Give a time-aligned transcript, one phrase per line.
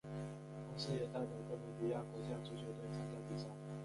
[0.65, 3.45] 同时也代表哥伦比亚国家足球队参加比赛。